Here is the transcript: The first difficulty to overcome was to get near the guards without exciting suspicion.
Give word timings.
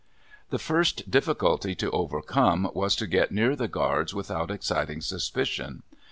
The 0.49 0.57
first 0.57 1.11
difficulty 1.11 1.75
to 1.75 1.91
overcome 1.91 2.71
was 2.73 2.95
to 2.95 3.05
get 3.05 3.31
near 3.31 3.55
the 3.55 3.67
guards 3.67 4.15
without 4.15 4.49
exciting 4.49 4.99
suspicion. 5.01 5.83